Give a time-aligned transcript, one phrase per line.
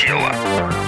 [0.00, 0.32] тело».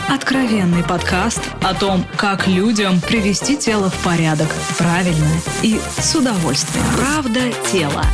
[0.08, 4.48] Откровенный подкаст о том, как людям привести тело в порядок
[4.78, 5.28] правильно
[5.62, 6.84] и с удовольствием.
[6.96, 7.40] Правда
[7.72, 8.04] тело.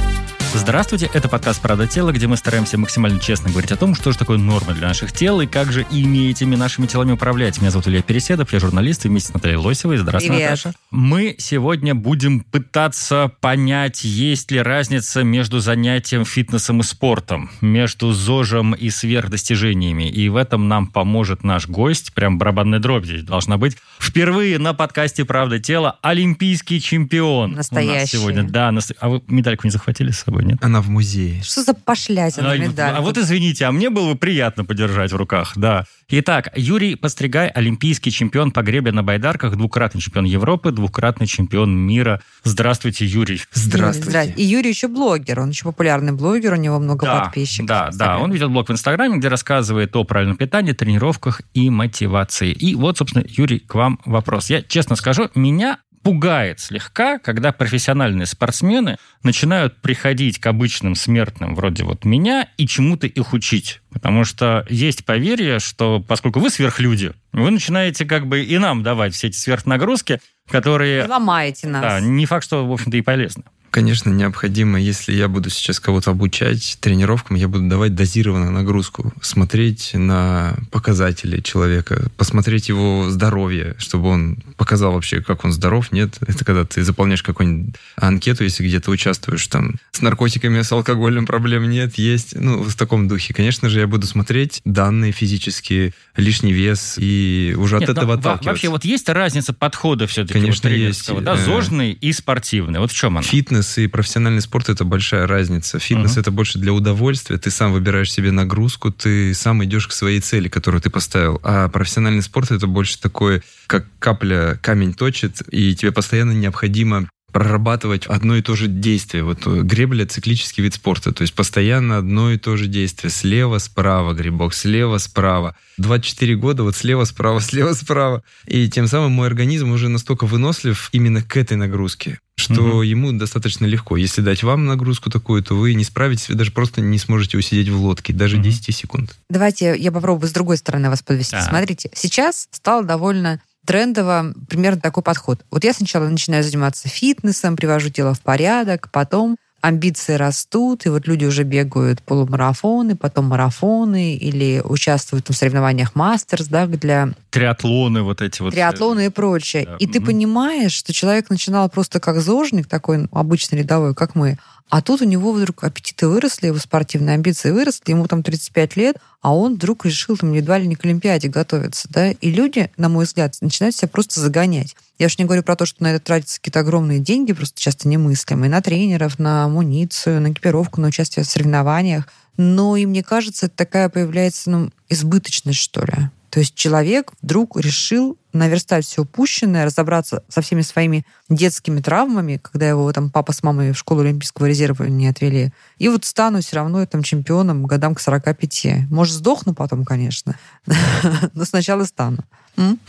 [0.59, 4.19] Здравствуйте, это подкаст «Правда тела», где мы стараемся максимально честно говорить о том, что же
[4.19, 7.61] такое норма для наших тел и как же ими этими нашими телами управлять.
[7.61, 9.99] Меня зовут Илья Переседов, я журналист и вместе с Натальей Лосевой.
[9.99, 10.51] Здравствуй, Привет.
[10.51, 10.73] Наташа.
[10.91, 18.73] Мы сегодня будем пытаться понять, есть ли разница между занятием фитнесом и спортом, между ЗОЖем
[18.73, 20.09] и сверхдостижениями.
[20.09, 23.77] И в этом нам поможет наш гость, прям барабанная дробь здесь должна быть.
[24.01, 27.53] Впервые на подкасте «Правда тела» олимпийский чемпион.
[27.53, 28.17] У нас Настоящий.
[28.17, 28.73] сегодня, да.
[28.73, 30.59] нас- А вы медальку не захватили с собой, нет?
[30.63, 31.43] Она в музее.
[31.43, 32.95] Что за пошлятина А, медаль?
[32.95, 35.85] а вот извините, а мне было бы приятно подержать в руках, да.
[36.09, 42.23] Итак, Юрий Постригай, олимпийский чемпион по гребе на байдарках, двукратный чемпион Европы, двукратный чемпион мира.
[42.45, 43.41] Здравствуйте, Юрий.
[43.53, 44.33] Здравствуйте.
[44.37, 47.67] И Юрий еще блогер, он еще популярный блогер, у него много Да, подписчиков.
[47.67, 52.53] Да, да, он ведет блог в Инстаграме, где рассказывает о правильном питании, тренировках и мотивации.
[52.53, 54.49] И вот, собственно, Юрий, к вам вопрос.
[54.51, 61.83] Я честно скажу, меня пугает слегка, когда профессиональные спортсмены начинают приходить к обычным смертным вроде
[61.83, 63.81] вот меня и чему-то их учить.
[63.91, 69.15] Потому что есть поверье, что поскольку вы сверхлюди, вы начинаете как бы и нам давать
[69.15, 71.83] все эти сверхнагрузки, которые, ломаете нас.
[71.83, 73.43] да, не факт, что, в общем-то, и полезны.
[73.77, 79.91] Конечно, необходимо, если я буду сейчас кого-то обучать тренировкам, я буду давать дозированную нагрузку, смотреть
[79.93, 86.17] на показатели человека, посмотреть его здоровье, чтобы он показал вообще, как он здоров, нет.
[86.27, 91.69] Это когда ты заполняешь какую-нибудь анкету, если где-то участвуешь, там, с наркотиками, с алкоголем проблем
[91.69, 92.35] нет, есть.
[92.35, 93.35] Ну, в таком духе.
[93.35, 98.49] Конечно же, я буду смотреть данные физические, лишний вес, и уже Нет, от этого отталкиваться.
[98.49, 101.23] Вообще вот есть разница подхода все-таки Конечно, вот есть.
[101.23, 102.81] да, Э, зожный и спортивный.
[102.81, 103.23] Вот в чем она?
[103.23, 105.79] Фитнес и профессиональный спорт это большая разница.
[105.79, 106.21] Фитнес Мгм.
[106.21, 107.39] это больше для удовольствия.
[107.39, 111.41] Ты сам выбираешь себе нагрузку, ты сам идешь к своей цели, которую ты поставил.
[111.43, 118.07] А профессиональный спорт это больше такое, как капля камень точит, и тебе постоянно необходимо прорабатывать
[118.07, 119.23] одно и то же действие.
[119.23, 123.11] Вот э, гребля– циклический вид спорта, то есть постоянно одно и то же действие.
[123.11, 125.55] Слева, справа грибок, слева, справа.
[125.77, 128.23] 24 года вот слева, справа, слева, справа.
[128.47, 132.81] И тем самым мой организм уже настолько вынослив именно к этой нагрузке, что Мгм.
[132.81, 133.99] ему достаточно легко.
[133.99, 137.69] Если дать вам нагрузку такую, то вы не справитесь, вы даже просто не сможете усидеть
[137.69, 138.45] в лодке, даже Мгм.
[138.45, 139.15] 10 секунд.
[139.29, 141.33] Давайте я попробую с другой стороны вас подвести.
[141.33, 141.51] Так.
[141.51, 145.45] Смотрите, сейчас стало довольно трендово примерно такой подход.
[145.51, 151.09] Вот я сначала начинаю заниматься фитнесом, привожу тело в порядок, потом амбиции растут, и вот
[151.09, 158.23] люди уже бегают полумарафоны, потом марафоны или участвуют в соревнованиях мастерс, да, для Триатлоны вот
[158.23, 158.55] эти вот.
[158.55, 159.67] триатлоны и прочее.
[159.67, 164.39] Да, И ты понимаешь, что человек начинал просто как зожник, такой обычный рядовой, как мы,
[164.69, 168.97] а тут у него вдруг аппетиты выросли, его спортивные амбиции выросли, ему там 35 лет,
[169.23, 172.89] а он вдруг решил там едва ли не к Олимпиаде готовиться, да, и люди, на
[172.89, 174.75] мой взгляд, начинают себя просто загонять.
[174.99, 177.87] Я уж не говорю про то, что на это тратятся какие-то огромные деньги, просто часто
[177.89, 182.09] немыслимые, на тренеров, на амуницию, на экипировку, на участие в соревнованиях.
[182.37, 186.11] Но и мне кажется, такая появляется ну, избыточность, что ли.
[186.37, 192.69] То есть человек вдруг решил наверстать все упущенное, разобраться со всеми своими детскими травмами, когда
[192.69, 195.55] его там папа с мамой в школу Олимпийского резерва не отвели.
[195.79, 198.91] И вот стану все равно там чемпионом годам к 45.
[198.91, 200.39] Может, сдохну потом, конечно,
[201.33, 202.19] но сначала стану.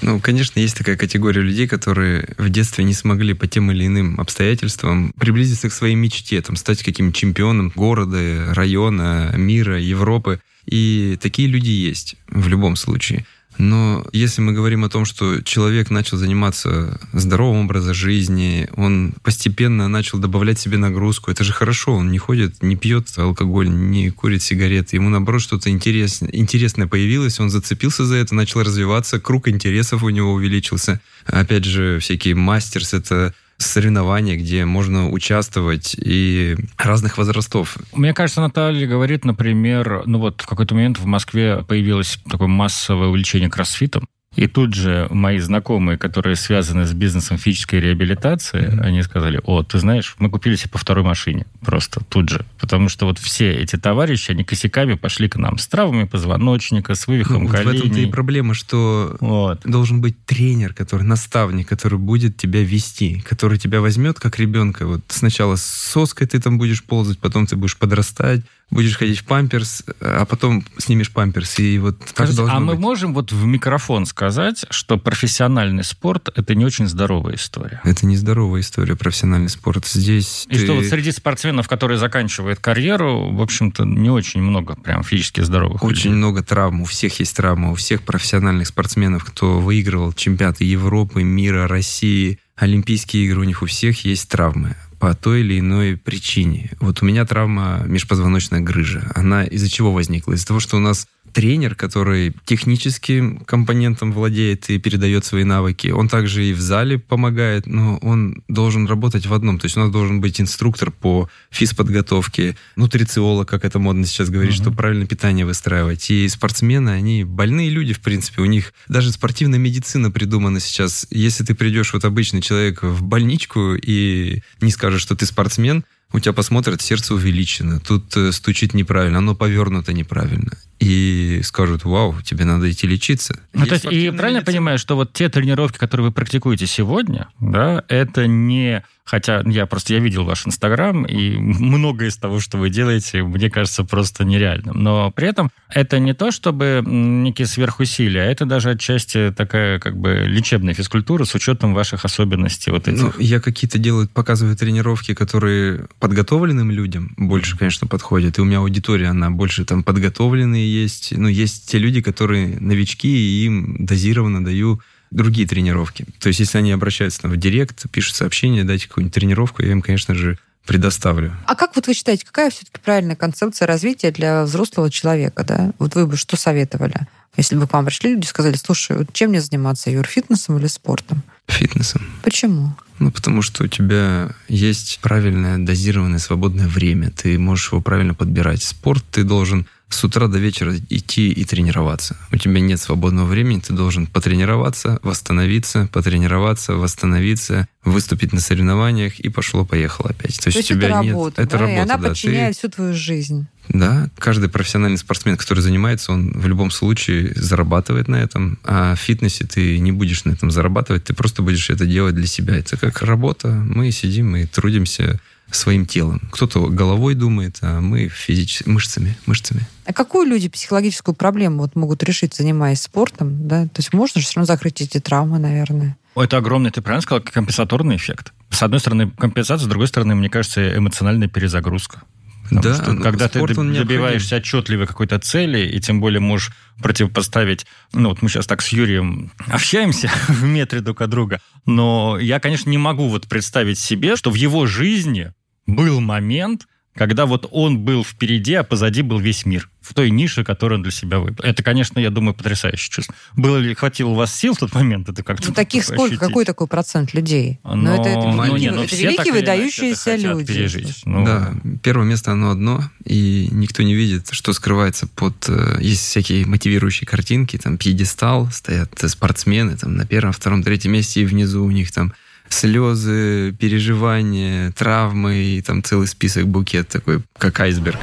[0.02, 4.20] Ну, конечно, есть такая категория людей, которые в детстве не смогли по тем или иным
[4.20, 10.42] обстоятельствам приблизиться к своей мечте, там, стать каким-то чемпионом города, района, мира, Европы.
[10.66, 13.26] И такие люди есть в любом случае.
[13.58, 19.88] Но если мы говорим о том, что человек начал заниматься здоровым образом жизни, он постепенно
[19.88, 24.42] начал добавлять себе нагрузку, это же хорошо, он не ходит, не пьет алкоголь, не курит
[24.42, 30.04] сигареты, ему наоборот что-то интерес, интересное появилось, он зацепился за это, начал развиваться, круг интересов
[30.04, 31.02] у него увеличился.
[31.26, 37.78] Опять же, всякие мастерс, это соревнования, где можно участвовать и разных возрастов.
[37.94, 43.08] Мне кажется, Наталья говорит, например, ну вот в какой-то момент в Москве появилось такое массовое
[43.08, 44.08] увлечение кроссфитом.
[44.38, 48.82] И тут же мои знакомые, которые связаны с бизнесом физической реабилитации, Мгм.
[48.84, 52.46] они сказали, о, ты знаешь, мы купили себе по второй машине просто тут же.
[52.60, 57.08] Потому что вот все эти товарищи, они косяками пошли к нам с травмами позвоночника, с
[57.08, 58.12] вывихом Ну, вот в этом-то и коленей.
[58.12, 59.62] проблема, что Вот.
[59.66, 64.86] должен быть тренер, который наставник, который будет тебя вести, который тебя возьмет как ребенка.
[64.86, 69.24] Вот сначала с соской ты там будешь ползать, потом ты будешь подрастать, будешь ходить в
[69.26, 71.58] памперс, а потом снимешь памперс.
[71.60, 72.82] И вот Скажите, а мы быть.
[72.82, 77.80] можем вот в микрофон сказать, что профессиональный спорт– это не очень здоровая история?
[77.86, 79.86] Это нездоровая история, профессиональный спорт.
[79.88, 84.76] Здесь И ты- что вот среди спортсменов, которые заканчивают карьеру, в общем-то, не очень много
[84.76, 86.18] прям физически здоровых Очень людей.
[86.18, 91.68] много травм, у всех есть травма, у всех профессиональных спортсменов, кто выигрывал чемпионаты Европы, мира,
[91.68, 96.72] России, Олимпийские игры, у них у всех есть травмы по той или иной причине.
[96.80, 99.12] Вот у меня травма межпозвоночная грыжа.
[99.16, 100.34] Она из-за чего возникла?
[100.34, 106.10] Из-за того, что у нас тренер, который техническим компонентом владеет и передает свои навыки, он
[106.10, 109.60] также и в зале помогает, но он должен работать в одном.
[109.60, 114.56] То есть у нас должен быть инструктор по физподготовке, нутрициолог, как это модно сейчас говорить,
[114.56, 114.64] Мгм.
[114.64, 116.10] чтобы правильно питание выстраивать.
[116.10, 118.42] И спортсмены, они больные люди, в принципе.
[118.42, 121.06] У них даже спортивная медицина придумана сейчас.
[121.12, 126.20] Если ты придешь, вот обычный человек, в больничку и не скажешь, что ты спортсмен, у
[126.20, 130.52] тебя посмотрят, сердце увеличено, тут э, стучит неправильно, оно повернуто неправильно.
[130.80, 133.40] И скажут, вау, тебе надо идти лечиться.
[133.54, 134.46] Ну, то есть, и правильно я медицина.
[134.46, 138.84] понимаю, что вот те тренировки, которые вы практикуете сегодня, да, это не...
[139.08, 143.50] Хотя я просто я видел ваш Инстаграм, и многое из того, что вы делаете, мне
[143.50, 144.84] кажется просто нереальным.
[144.84, 149.98] Но при этом это не то, чтобы некие сверхусилия, а это даже отчасти такая как
[149.98, 153.02] бы лечебная физкультура с учетом ваших особенностей вот этих.
[153.02, 158.38] Ну, я какие-то делаю, показываю тренировки, которые подготовленным людям больше, конечно, подходят.
[158.38, 161.14] И у меня аудитория, она больше там подготовленные есть.
[161.16, 164.82] Ну, есть те люди, которые новички, и им дозированно даю
[165.12, 166.06] другие тренировки.
[166.20, 169.82] То есть, если они обращаются там, в директ, пишут сообщение, дайте какую-нибудь тренировку, я им,
[169.82, 171.36] конечно же, предоставлю.
[171.46, 175.72] А как вот вы считаете, какая все-таки правильная концепция развития для взрослого человека, да?
[175.80, 177.08] Вот вы бы что советовали?
[177.38, 180.58] Если бы к вам пришли люди и сказали, слушай, вот чем мне заниматься, Юр, фитнесом
[180.58, 181.24] или спортом?
[181.48, 182.02] Фитнесом.
[182.24, 182.76] Почему?
[183.00, 187.12] Ну, потому что у тебя есть правильное дозированное свободное время.
[187.12, 188.64] Ты можешь его правильно подбирать.
[188.64, 192.18] Спорт ты должен с утра до вечера идти и тренироваться.
[192.32, 199.30] У тебя нет свободного времени, ты должен потренироваться, восстановиться, потренироваться, восстановиться, выступить на соревнованиях и
[199.30, 200.36] пошло-поехало опять.
[200.38, 201.12] То То есть, есть у тебя это нет...
[201.14, 201.58] работа, это да?
[201.60, 202.10] работа, и она да.
[202.10, 203.48] подчиняет Ты- всю твою жизнь.
[203.70, 208.60] да, каждый профессиональный спортсмен, который занимается, он в любом случае зарабатывает на этом.
[208.66, 212.28] А в фитнесе ты не будешь на этом зарабатывать, ты просто будешь это делать для
[212.28, 212.58] себя.
[212.58, 213.48] Это как работа.
[213.50, 215.20] Мы сидим и трудимся
[215.52, 216.22] своим телом.
[216.32, 219.66] Кто-то головой думает, а мы физически, мышцами, мышцами.
[219.86, 223.48] А какую люди психологическую проблему вот могут решить, занимаясь спортом?
[223.48, 223.64] Да?
[223.64, 225.98] То есть можно же все равно закрыть эти травмы, наверное.
[226.16, 228.34] Это огромный, ты правильно сказал, компенсаторный эффект.
[228.50, 232.02] С одной стороны компенсация, с другой стороны, мне кажется, эмоциональная перезагрузка.
[232.50, 233.74] Потому Да, что но когда ты он необходим.
[233.74, 236.52] добиваешься отчетливой какой-то цели, и тем более можешь
[236.82, 237.66] противопоставить...
[237.94, 242.40] Ну, вот мы сейчас так с Юрием общаемся в метре друг от друга, но я,
[242.40, 245.34] конечно, не могу вот представить себе, что в его жизни
[245.66, 246.68] был момент,
[246.98, 250.84] когда вот он был впереди, а позади был весь мир в той нише, которую он
[250.84, 251.46] для себя выбрал.
[251.50, 253.16] Это, конечно, я думаю, потрясающее чувство.
[253.38, 256.04] Было ли, хватило у вас сил в тот момент это как-то Ну, таких сколько?
[256.04, 256.20] ощутить?
[256.20, 257.60] Какой такой процент людей?
[257.64, 260.54] Но, Ну, это, это ну, великие, не, ну, это все великие выдающиеся это люди.
[260.54, 261.02] пережить.
[261.06, 265.46] Ну, Да, первое место оно одно, и никто не видит, что скрывается под...
[265.48, 271.22] э, Есть всякие мотивирующие картинки, там пьедестал, стоят спортсмены там на первом, втором, третьем месте,
[271.22, 272.14] и внизу у них там
[272.50, 278.00] слезы, переживания, травмы, и там целый список, букет такой, как айсберг.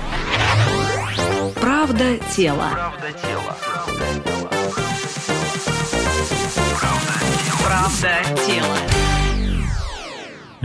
[1.60, 2.70] Правда тела.
[2.70, 3.56] Правда тела.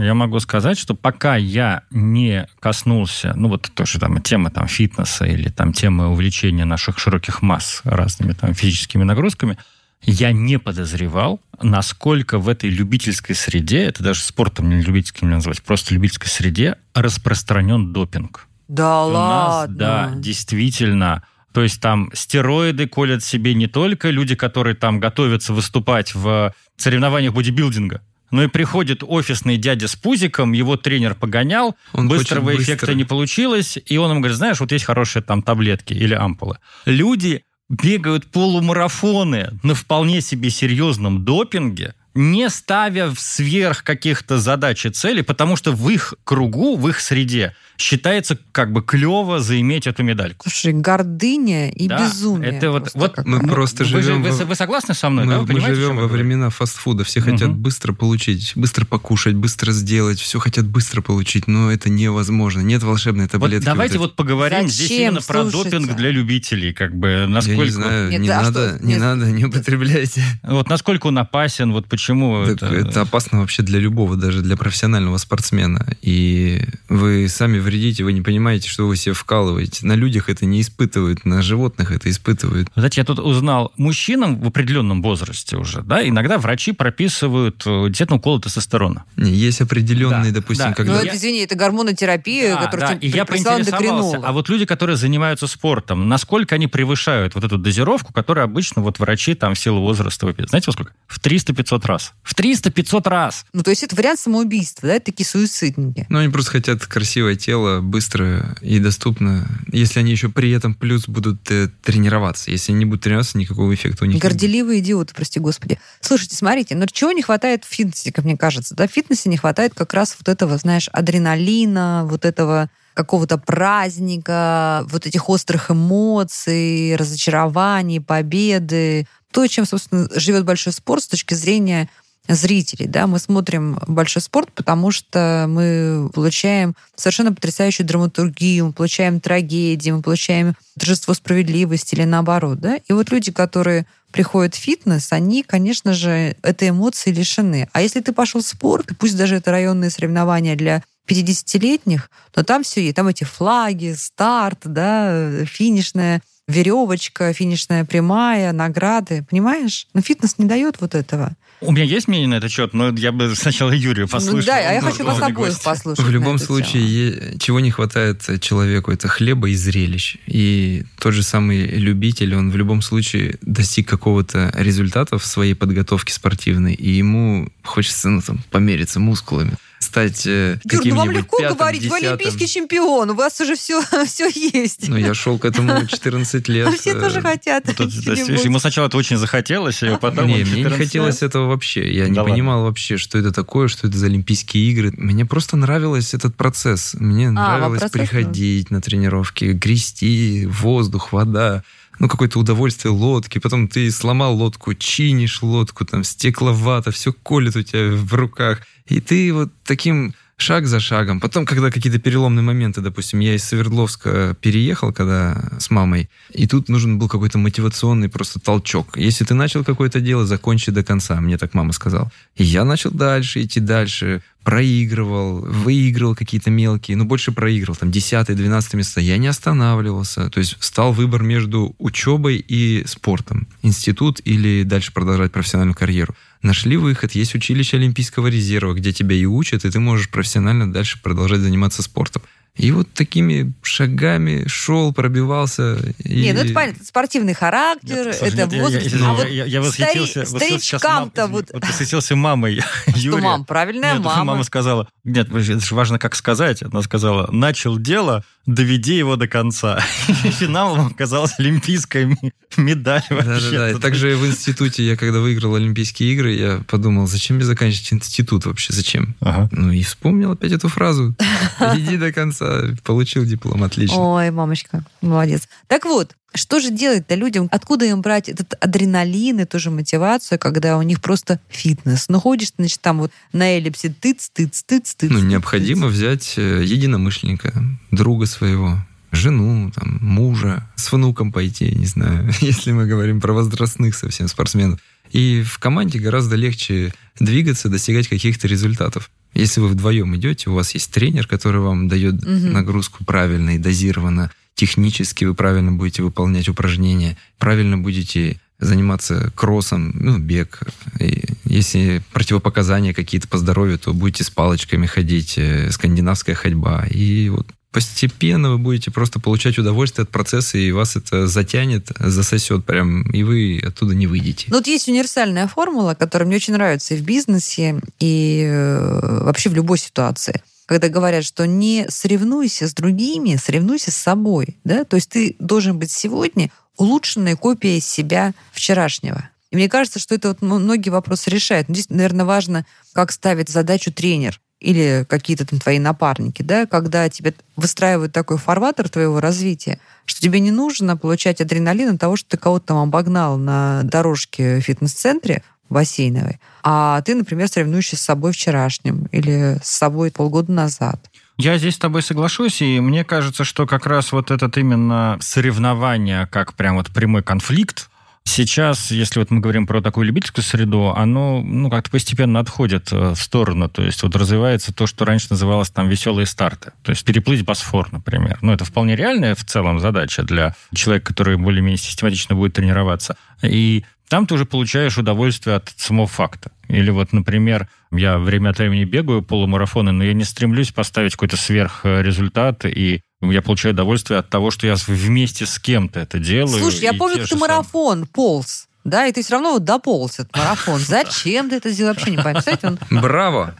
[0.02, 5.26] Я могу сказать, что пока я не коснулся, ну вот тоже там тема там фитнеса
[5.26, 9.58] или там тема увлечения наших широких масс разными там физическими нагрузками,
[10.02, 15.62] я не подозревал, насколько в этой любительской среде, это даже спортом не любительским не назвать,
[15.62, 18.46] просто любительской среде распространен допинг.
[18.68, 19.76] Да У нас, ладно.
[19.76, 21.22] да, действительно.
[21.52, 27.34] То есть там стероиды колят себе не только люди, которые там готовятся выступать в соревнованиях
[27.34, 32.94] бодибилдинга, но и приходит офисный дядя с пузиком, его тренер погонял, Он быстрого эффекта быстро.
[32.94, 36.58] не получилось, и он ему говорит, знаешь, вот есть хорошие там таблетки или ампулы.
[36.86, 45.22] Люди бегают полумарафоны на вполне себе серьезном допинге, не ставя сверх каких-то задач и целей,
[45.22, 50.48] потому что в их кругу, в их среде считается как бы клево заиметь эту медальку.
[50.48, 52.50] Слушай, гордыня и Да, безумие.
[52.52, 55.08] это вот- просто вот как- Мы просто вы, же- живем вы, во- вы согласны со
[55.10, 55.24] мной?
[55.24, 55.38] Мы, да?
[55.40, 57.04] Вы мы живем во времена фастфуда.
[57.04, 57.58] Все хотят Мгм.
[57.62, 60.20] быстро получить, быстро покушать, быстро сделать.
[60.20, 62.60] Все хотят быстро получить, но это невозможно.
[62.60, 63.64] Нет волшебной Вот таблетки.
[63.64, 64.00] давайте этой.
[64.00, 65.02] вот поговорим здесь Зачем?
[65.08, 65.78] именно про Слушайте.
[65.78, 68.92] допинг для любителей, как бы насколько Я не знаю, Нет, не а надо, что- не
[68.92, 69.00] нет.
[69.00, 70.22] надо, не употребляйте.
[70.44, 72.66] вот насколько он опасен, вот почему Так это...
[72.66, 75.86] это опасно вообще для любого, даже для профессионального спортсмена.
[76.02, 79.86] И вы сами в вредите, вы не понимаете, что вы себе вкалываете.
[79.86, 82.68] На людях это не испытывают, на животных это испытывают.
[82.74, 88.18] Знаете, я тут узнал, мужчинам в определенном возрасте уже, да, иногда врачи прописывают э, действительно
[88.18, 89.04] уколы тестостерона.
[89.16, 90.70] Не, есть определенные, Да, допустим, да.
[90.70, 91.02] Ну, когда...
[91.02, 94.96] это, извини, это гормонотерапия, Да, которую да, тебе и я поинтересовался, а вот люди, которые
[94.96, 99.80] занимаются спортом, насколько они превышают вот эту дозировку, которую обычно вот врачи там в силу
[99.80, 100.50] возраста выписывают?
[100.50, 100.92] Знаете, во сколько?
[101.06, 102.12] В 300-500 раз.
[102.22, 103.46] В 300-500 раз!
[103.52, 106.06] Ну, то есть это вариант самоубийства, да, это такие суицидники.
[106.08, 109.46] Ну, они просто хотят красивое тело, быстро и доступно.
[109.72, 112.50] Если они еще при этом плюс будут э, тренироваться.
[112.50, 114.20] Если они не будут тренироваться, никакого эффекта у них.
[114.20, 115.78] Горделивые идиоты, прости господи.
[116.00, 118.74] Слушайте, смотрите, ну чего не хватает в фитнесе, как мне кажется?
[118.74, 124.84] Да, в фитнесе не хватает как раз вот этого, знаешь, адреналина, вот этого какого-то праздника,
[124.88, 129.06] вот этих острых эмоций, разочарований, победы.
[129.30, 131.88] То, чем, собственно, живет большой спорт с точки зрения
[132.28, 132.86] зрителей.
[132.86, 133.06] Да?
[133.06, 140.02] Мы смотрим большой спорт, потому что мы получаем совершенно потрясающую драматургию, мы получаем трагедии, мы
[140.02, 142.60] получаем торжество справедливости или наоборот.
[142.60, 142.76] Да?
[142.76, 147.68] И вот люди, которые приходят в фитнес, они, конечно же, этой эмоции лишены.
[147.72, 152.62] А если ты пошел в спорт, пусть даже это районные соревнования для 50-летних, но там
[152.62, 152.96] все есть.
[152.96, 159.24] Там эти флаги, старт, да, финишная веревочка, финишная прямая, награды.
[159.30, 159.86] Понимаешь?
[159.94, 161.32] Но фитнес не дает вот этого.
[161.62, 164.38] У меня есть мнение на этот счет, но я бы сначала Юрию послушал.
[164.38, 165.62] Ну, да, а я Он хочу вас обоих гость.
[165.62, 166.02] послушать.
[166.04, 167.32] В любом случае, тему.
[167.32, 170.16] е- чего не хватает человеку, это хлеба и зрелищ.
[170.26, 176.14] И тот же самый любитель, он в любом случае достиг какого-то результата в своей подготовке
[176.14, 179.52] спортивной, и ему хочется ну, там, помериться мускулами,
[179.90, 182.08] стать э, Юр, ну каким-нибудь вам легко пятым, говорить, вы десятым.
[182.08, 184.88] олимпийский чемпион, у вас уже все, все есть.
[184.88, 186.68] Ну, я шел к этому 14 лет.
[186.68, 187.64] А все э, тоже хотят.
[187.66, 188.44] Ну, тут, олимпийский то есть, видишь, чемпион.
[188.44, 190.28] ему сначала это очень захотелось, а потом...
[190.28, 191.92] Не, мне не 14 хотелось этого вообще.
[191.92, 192.32] Я не ладно.
[192.32, 194.92] понимал вообще, что это такое, что это за Олимпийские игры.
[194.96, 196.94] Мне просто нравилось этот процесс.
[196.94, 201.64] Мне вам нравилось процесс приходить на тренировки, грести, воздух, вода.
[202.00, 203.38] Ну, какое-то удовольствие лодки.
[203.38, 208.62] Потом ты сломал лодку, чинишь лодку, там стекловато, все колет у тебя в руках.
[208.86, 211.20] И ты вот таким шаг за шагом.
[211.20, 216.68] Потом, когда какие-то переломные моменты, допустим, я из Свердловска переехал, когда с мамой, и тут
[216.68, 218.96] нужен был какой-то мотивационный просто толчок.
[218.96, 222.10] Если ты начал какое-то дело, закончи до конца, мне так мама сказала.
[222.36, 228.76] И я начал дальше, идти дальше, проигрывал, выигрывал какие-то мелкие, но больше проигрывал, там 10-12
[228.76, 229.00] места.
[229.00, 230.30] Я не останавливался.
[230.30, 233.46] То есть стал выбор между учебой и спортом.
[233.62, 236.14] Институт или дальше продолжать профессиональную карьеру.
[236.42, 241.00] Нашли выход, есть училище Олимпийского резерва, где тебя и учат, и ты можешь профессионально дальше
[241.02, 242.22] продолжать заниматься спортом.
[242.56, 245.76] И вот такими шагами шел, пробивался.
[246.04, 246.20] И...
[246.22, 248.86] Не, ну это понятно, спортивный характер, Нет, слушай, это нет, я- возраст.
[248.86, 251.50] я- а я- вот я- я восхитился- стари- старичкам-то мам- вот...
[251.52, 253.22] вот восхитился мамой Что, Юрия.
[253.22, 254.24] мам, правильная Нет, мама.
[254.24, 256.62] мама сказала, нет, это же важно, как сказать.
[256.62, 259.78] Она сказала, начал дело, доведи его до конца.
[260.24, 262.14] И финалом оказалась олимпийская
[262.56, 263.24] медаль вообще.
[263.50, 263.70] Да-да-да.
[263.70, 268.44] И Также в институте, я когда выиграл Олимпийские игры, я подумал, зачем мне заканчивать институт
[268.46, 269.14] вообще, зачем?
[269.20, 269.48] Ага.
[269.52, 271.14] Ну и вспомнил опять эту фразу.
[271.76, 272.39] Иди до конца,
[272.84, 273.98] получил диплом, отлично.
[273.98, 275.48] Ой, мамочка, молодец.
[275.66, 277.48] Так вот, что же делать-то людям?
[277.50, 282.06] Откуда им брать этот адреналин и тоже мотивацию, когда у них просто фитнес?
[282.08, 285.10] Ну, ходишь, значит, там вот на эллипсе тыц, тыц, тыц, тыц.
[285.10, 285.96] Ну, тыц, необходимо тыц.
[285.96, 287.52] взять э, единомышленника,
[287.90, 288.78] друга своего,
[289.10, 294.80] жену, там, мужа, с внуком пойти, не знаю, если мы говорим про возрастных совсем спортсменов.
[295.10, 299.10] И в команде гораздо легче двигаться, достигать каких-то результатов.
[299.34, 302.52] Если вы вдвоем идете, у вас есть тренер, который вам дает Мгм.
[302.52, 310.18] нагрузку правильно и дозированно, технически вы правильно будете выполнять упражнения, правильно будете заниматься кроссом, ну,
[310.18, 310.60] бег.
[310.98, 316.84] И если противопоказания какие-то по здоровью, то будете с палочками ходить, э, скандинавская ходьба.
[316.90, 322.64] И вот постепенно вы будете просто получать удовольствие от процесса, и вас это затянет, засосет
[322.64, 324.46] прям, и вы оттуда не выйдете.
[324.48, 329.50] Ну, вот есть универсальная формула, которая мне очень нравится и в бизнесе, и э, вообще
[329.50, 330.42] в любой ситуации.
[330.66, 334.56] Когда говорят, что не соревнуйся с другими, соревнуйся с собой.
[334.64, 334.84] Да?
[334.84, 339.28] То есть ты должен быть сегодня улучшенной копией себя вчерашнего.
[339.50, 341.68] И мне кажется, что это вот многие вопросы решает.
[341.68, 347.08] Но здесь, наверное, важно, как ставит задачу тренер или какие-то там твои напарники, да, когда
[347.08, 352.30] тебе выстраивают такой фарватер твоего развития, что тебе не нужно получать адреналин от того, что
[352.30, 358.32] ты кого-то там обогнал на дорожке в фитнес-центре бассейновой, а ты, например, соревнуешься с собой
[358.32, 361.00] вчерашним или с собой полгода назад.
[361.38, 366.26] Я здесь с тобой соглашусь, и мне кажется, что как раз вот этот именно соревнование,
[366.26, 367.88] как прям вот прямой конфликт,
[368.24, 373.14] Сейчас, если вот мы говорим про такую любительскую среду, оно ну, как-то постепенно отходит э,
[373.14, 373.68] в сторону.
[373.68, 376.72] То есть вот развивается то, что раньше называлось там веселые старты.
[376.82, 378.38] То есть переплыть Босфор, например.
[378.40, 383.16] Ну, это вполне реальная в целом задача для человека, который более-менее систематично будет тренироваться.
[383.42, 386.50] И там ты уже получаешь удовольствие от самого факта.
[386.68, 391.36] Или вот, например, я время от времени бегаю полумарафоны, но я не стремлюсь поставить какой-то
[391.36, 396.58] сверхрезультат, и я получаю удовольствие от того, что я вместе с кем-то это делаю.
[396.58, 398.66] Слушай, я помню, как ты марафон полз.
[398.82, 400.80] Да, и ты все равно вот дополз этот марафон.
[400.80, 401.92] Зачем ты это сделал?
[401.92, 402.36] Вообще не понимаю.
[402.38, 402.78] Кстати, он...
[402.90, 403.54] Браво!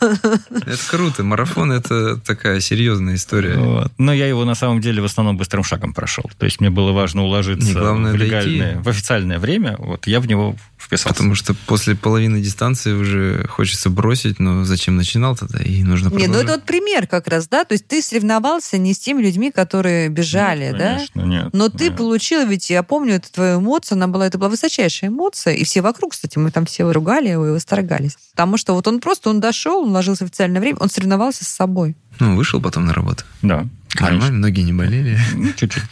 [0.00, 1.22] Это круто.
[1.22, 3.58] Марафон– это такая серьезная история.
[3.58, 3.92] Вот.
[3.98, 6.24] Но я его на самом деле в основном быстрым шагом прошел.
[6.38, 8.82] То есть мне было важно уложиться главное в легальное, дойти.
[8.82, 9.76] в официальное время.
[9.78, 11.08] Вот я в него вписался.
[11.08, 16.28] Потому что после половины дистанции уже хочется бросить, но зачем начинал тогда, и нужно продолжать.
[16.28, 17.64] Нет, ну это вот пример как раз, да?
[17.64, 20.94] То есть ты соревновался не с теми людьми, которые бежали, нет, да?
[20.94, 21.48] Конечно, нет.
[21.52, 21.96] Но ты нет.
[21.96, 25.82] получил, ведь я помню, это твоя эмоция, она была, это была высочайшая эмоция, и все
[25.82, 28.16] вокруг, кстати, мы там все ругали его и восторгались.
[28.32, 31.48] Потому что вот он просто, он дошел, он ложился в официальное время, он соревновался с
[31.48, 31.96] собой.
[32.20, 33.24] Ну, вышел потом на работу.
[33.42, 33.66] Да.
[34.00, 35.18] Нормально, ноги не болели.
[35.34, 35.82] Ну, чуть-чуть.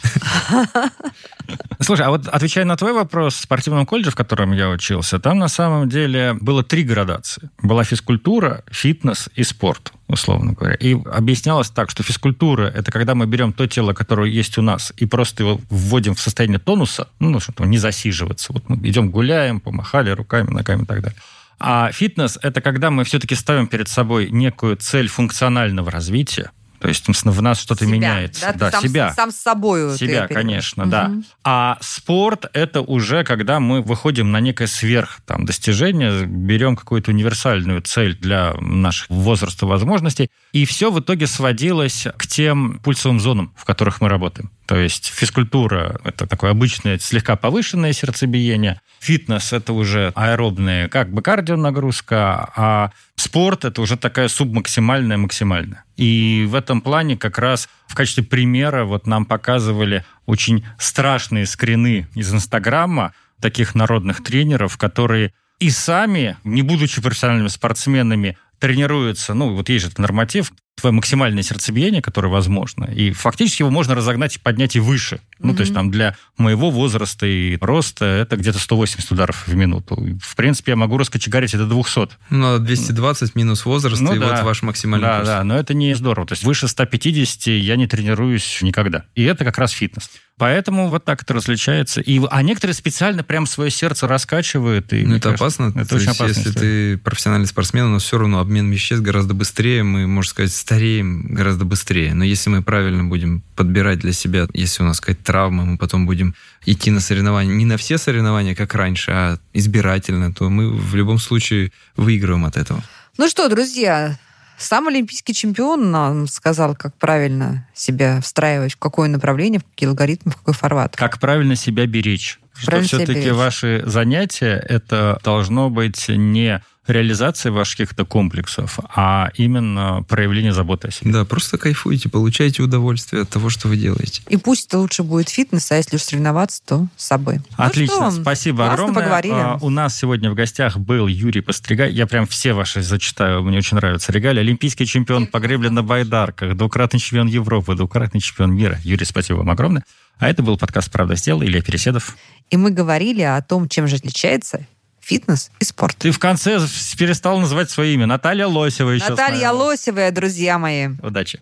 [1.81, 5.39] Слушай, а вот отвечая на твой вопрос, в спортивном колледже, в котором я учился, там
[5.39, 7.51] на самом деле было три градации.
[7.63, 10.75] Была физкультура, фитнес и спорт, условно говоря.
[10.75, 14.93] И объяснялось так, что физкультура– это когда мы берем то тело, которое есть у нас,
[14.97, 18.53] и просто его вводим в состояние тонуса, ну, чтобы не засиживаться.
[18.53, 21.19] Вот мы идем гуляем, помахали руками, ногами и так далее.
[21.59, 26.51] А фитнес– это когда мы все-таки ставим перед собой некую цель функционального развития,
[26.83, 28.47] то есть в нас что-то меняется.
[28.47, 29.13] Да, да сам, себя.
[29.15, 29.97] Сам с собой.
[29.97, 30.91] Себя, конечно, угу.
[30.91, 31.13] да.
[31.45, 37.83] А спорт– это уже когда мы выходим на некое сверх там, достижение, берем какую-то универсальную
[37.83, 43.65] цель для наших возраста возможностей, и все в итоге сводилось к тем пульсовым зонам, в
[43.65, 44.51] которых мы работаем.
[44.73, 51.21] То есть физкультура– это такое обычное слегка повышенное сердцебиение, фитнес– это уже аэробная как бы
[51.21, 55.85] кардионагрузка, а спорт– это уже такая субмаксимальная, максимальная.
[55.99, 62.09] И в этом плане как раз в качестве примера вот нам показывали очень страшные скрины
[62.15, 63.13] из Инстаграма
[63.43, 69.91] таких народных тренеров, которые и сами, не будучи профессиональными спортсменами, тренируются, ну, вот есть же
[69.99, 75.17] норматив, твое максимальное сердцебиение, которое возможно, и фактически его можно разогнать и поднять и выше.
[75.17, 75.41] Mm-hmm.
[75.41, 79.97] Ну, то есть там для моего возраста и роста это где-то 180 ударов в минуту.
[80.23, 82.09] В принципе, я могу раскочегарить это до 200.
[82.31, 84.29] Ну, 220 минус возраст, ну, и да.
[84.29, 85.29] вот ваш максимальный Да, курс.
[85.29, 86.29] да, но это не здорово.
[86.29, 89.07] То есть выше 150 я не тренируюсь никогда.
[89.17, 90.09] И это как раз фитнес.
[90.43, 92.01] Поэтому вот так это различается.
[92.01, 94.93] И, а некоторые специально прям свое сердце раскачивают.
[94.93, 95.81] И, ну, это кажется, опасно.
[95.81, 96.37] Это очень есть, опасно.
[96.37, 96.97] Если история.
[96.97, 101.65] ты профессиональный спортсмен, но все равно обмен веществ гораздо быстрее, мы, можно сказать, стареем гораздо
[101.65, 102.13] быстрее.
[102.15, 106.07] Но если мы правильно будем подбирать для себя, если у нас какая-то травма, мы потом
[106.07, 106.35] будем
[106.67, 111.21] идти на соревнования, не на все соревнования, как раньше, а избирательно, то мы в любом
[111.21, 112.83] случае выигрываем от этого.
[113.17, 114.19] Ну что, друзья,
[114.63, 120.33] сам олимпийский чемпион нам сказал, как правильно себя встраивать, в какое направление, в какие алгоритмы,
[120.33, 120.97] в какой формат.
[120.97, 122.39] Как правильно себя беречь.
[122.65, 130.05] Правильно что все-таки ваши занятия, это должно быть не реализации ваших каких-то комплексов, а именно
[130.09, 131.13] проявление заботы о себе.
[131.13, 134.23] Да, просто кайфуйте, получайте удовольствие от того, что вы делаете.
[134.29, 137.41] И пусть это лучше будет фитнес, а если уж соревноваться, то с собой.
[137.57, 139.03] Отлично, ну спасибо Классно огромное.
[139.03, 139.35] поговорили.
[139.35, 141.93] А, у нас сегодня в гостях был Юрий Постригай.
[141.93, 144.11] Я прям все ваши зачитаю, мне очень нравится.
[144.11, 144.41] Регалии.
[144.41, 148.79] Олимпийский чемпион по гребле на байдарках, двукратный чемпион Европы, двукратный чемпион мира.
[148.83, 149.85] Юрий, спасибо вам огромное.
[150.19, 152.17] А это был подкаст «Правда сделал» Илья Переседов.
[152.51, 154.67] И мы говорили о том, чем же отличается
[155.03, 155.97] фитнес и спорт.
[155.99, 156.59] Ты в конце
[156.97, 158.07] перестал называть свое имя.
[158.07, 159.11] Наталья Лосева еще.
[159.11, 160.89] Наталья Лосева, друзья мои.
[161.03, 161.41] Удачи.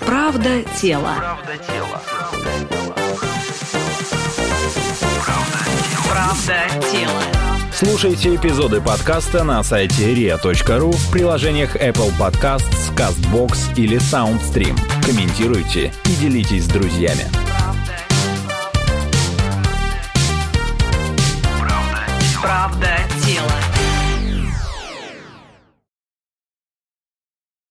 [0.00, 1.14] Правда тело.
[1.18, 2.02] Правда тело.
[6.08, 7.22] Правда тело.
[7.72, 14.76] Слушайте эпизоды подкаста на сайте ria.ru в приложениях Apple Podcasts, CastBox или SoundStream.
[15.04, 17.26] Комментируйте и делитесь с друзьями.